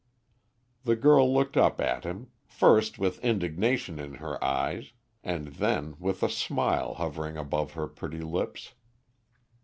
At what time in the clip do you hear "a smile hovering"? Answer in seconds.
6.23-7.37